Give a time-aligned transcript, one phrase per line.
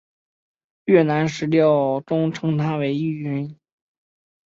[0.85, 3.55] 越南史料中称她为玉云。